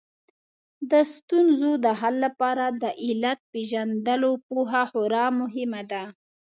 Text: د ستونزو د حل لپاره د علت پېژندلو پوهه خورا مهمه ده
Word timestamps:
د 0.91 0.93
ستونزو 1.13 1.71
د 1.85 1.87
حل 1.99 2.15
لپاره 2.25 2.65
د 2.81 2.83
علت 3.05 3.39
پېژندلو 3.51 4.31
پوهه 4.47 4.83
خورا 4.91 5.25
مهمه 5.39 5.81
ده 5.91 6.03